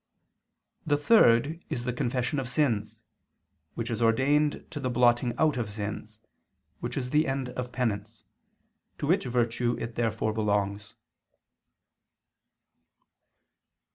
[0.83, 3.03] The third is the confession of sins,
[3.75, 6.19] which is ordained to the blotting out of sins,
[6.79, 8.23] which is the end of penance,
[8.97, 10.95] to which virtue it therefore belongs.